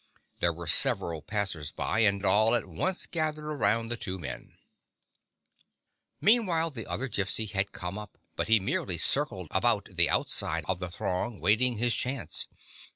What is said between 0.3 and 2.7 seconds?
There were several passers by, and all at